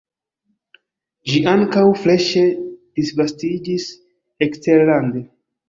Ĝi 1.31 1.41
ankaŭ 1.51 1.83
freŝe 2.05 2.43
disvastiĝis 2.63 3.89
eksterlande. 4.49 5.27